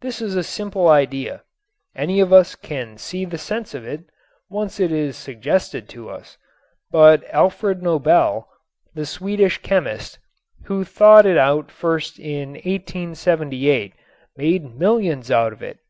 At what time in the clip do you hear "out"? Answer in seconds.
11.36-11.72, 15.32-15.52